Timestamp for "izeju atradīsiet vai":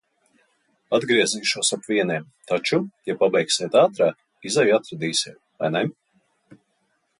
4.53-5.73